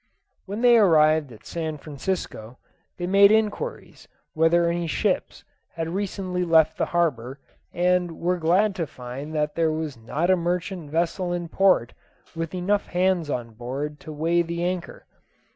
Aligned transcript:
When 0.47 0.61
they 0.61 0.79
arrived 0.79 1.31
at 1.31 1.45
San 1.45 1.77
Francisco, 1.77 2.57
they 2.97 3.05
made 3.05 3.31
inquiries 3.31 4.07
whether 4.33 4.65
any 4.67 4.87
ships 4.87 5.43
had 5.75 5.89
recently 5.89 6.43
left 6.43 6.75
the 6.79 6.87
harbour, 6.87 7.37
and 7.71 8.19
were 8.19 8.37
glad 8.39 8.73
to 8.77 8.87
find 8.87 9.35
that 9.35 9.53
there 9.53 9.71
was 9.71 9.97
not 9.97 10.31
a 10.31 10.35
merchant 10.35 10.89
vessel 10.89 11.31
in 11.31 11.49
port 11.49 11.93
with 12.35 12.55
enough 12.55 12.87
hands 12.87 13.29
on 13.29 13.53
board 13.53 13.99
to 13.99 14.11
weigh 14.11 14.41
the 14.41 14.63
anchor. 14.63 15.05